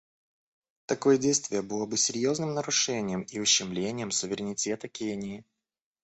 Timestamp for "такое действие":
0.87-1.61